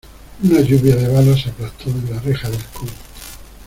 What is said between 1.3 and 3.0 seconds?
se aplastó en la reja del coro.